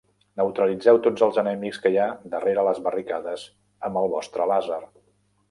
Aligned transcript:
Neutralitzeu 0.39 0.95
tots 1.07 1.25
els 1.27 1.37
enemics 1.41 1.79
que 1.83 1.91
hi 1.91 1.99
ha 1.99 2.07
darrere 2.37 2.65
les 2.69 2.81
barricades 2.89 3.45
amb 3.91 4.03
el 4.03 4.13
vostre 4.17 4.51
làser. 4.55 4.83